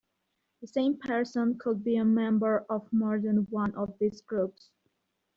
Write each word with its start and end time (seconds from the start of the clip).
The 0.61 0.67
same 0.67 0.97
person 0.97 1.59
could 1.59 1.83
be 1.83 1.95
a 1.97 2.03
member 2.05 2.65
of 2.71 2.91
more 2.91 3.19
than 3.19 3.43
one 3.51 3.75
of 3.75 3.99
these 3.99 4.19
groups. 4.21 4.71